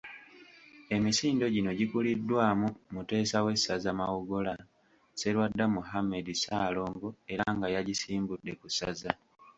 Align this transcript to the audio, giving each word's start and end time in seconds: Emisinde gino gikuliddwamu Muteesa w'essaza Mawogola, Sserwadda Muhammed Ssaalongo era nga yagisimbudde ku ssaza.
Emisinde 0.95 1.45
gino 1.55 1.71
gikuliddwamu 1.79 2.67
Muteesa 2.93 3.37
w'essaza 3.45 3.89
Mawogola, 3.99 4.53
Sserwadda 5.17 5.65
Muhammed 5.75 6.25
Ssaalongo 6.35 7.09
era 7.31 7.45
nga 7.55 7.67
yagisimbudde 7.75 8.51
ku 8.59 8.67
ssaza. 8.71 9.11